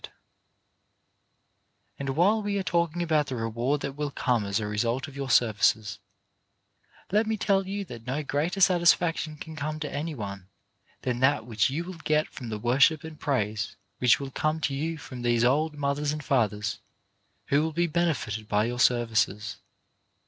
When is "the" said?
3.27-3.35, 12.49-12.57